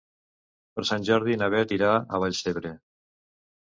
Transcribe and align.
Per 0.77 0.85
Sant 0.91 1.05
Jordi 1.11 1.37
na 1.41 1.49
Beth 1.55 1.75
irà 1.77 1.91
a 2.17 2.23
Vallcebre. 2.25 2.77